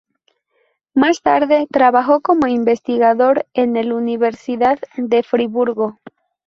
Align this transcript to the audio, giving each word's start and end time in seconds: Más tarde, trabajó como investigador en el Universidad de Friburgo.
Más 0.95 1.21
tarde, 1.21 1.67
trabajó 1.71 2.21
como 2.21 2.47
investigador 2.47 3.45
en 3.53 3.77
el 3.77 3.93
Universidad 3.93 4.79
de 4.97 5.21
Friburgo. 5.21 5.99